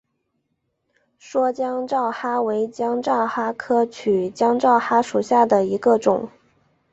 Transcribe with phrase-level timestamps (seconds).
[1.19, 6.27] 蓑江珧蛤为江珧蛤科曲江珧蛤属下的一个种。